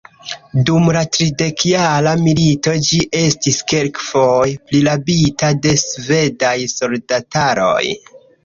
[0.67, 7.83] Dum la tridekjara milito ĝi estis kelkfoje prirabita de svedaj soldataroj.